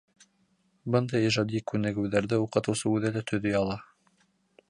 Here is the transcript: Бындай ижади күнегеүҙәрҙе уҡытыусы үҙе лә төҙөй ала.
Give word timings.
Бындай 0.95 1.25
ижади 1.27 1.61
күнегеүҙәрҙе 1.71 2.41
уҡытыусы 2.47 2.91
үҙе 2.95 3.13
лә 3.17 3.25
төҙөй 3.33 3.59
ала. 3.63 3.79